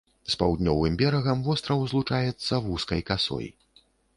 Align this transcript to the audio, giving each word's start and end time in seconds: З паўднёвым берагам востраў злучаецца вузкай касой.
З 0.33 0.37
паўднёвым 0.43 0.95
берагам 1.01 1.43
востраў 1.49 1.85
злучаецца 1.93 2.63
вузкай 2.67 3.07
касой. 3.11 3.47